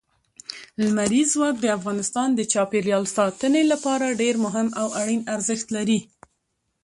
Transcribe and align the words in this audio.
لمریز 0.83 1.27
ځواک 1.35 1.55
د 1.61 1.65
افغانستان 1.77 2.29
د 2.33 2.41
چاپیریال 2.53 3.03
ساتنې 3.15 3.63
لپاره 3.71 4.17
ډېر 4.21 4.35
مهم 4.45 4.67
او 4.81 4.87
اړین 5.01 5.21
ارزښت 5.35 5.67
لري. 5.75 5.99